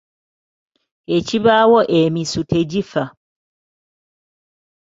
[1.17, 3.03] Ekibaawo emisu tegifa.